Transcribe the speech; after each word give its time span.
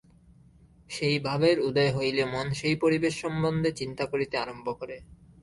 সেই 0.89 1.17
ভাবের 1.19 1.57
উদয় 1.59 1.91
হইলে 1.93 2.23
মন 2.25 2.47
সেই 2.51 2.75
পরিবেশ 2.75 3.13
সম্বন্ধে 3.21 3.69
চিন্তা 3.71 4.03
করিতে 4.11 4.35
আরম্ভ 4.37 4.67
করে। 4.79 4.97